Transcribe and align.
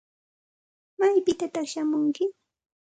¿Maypitataq 0.99 1.65
shamunki? 1.71 2.23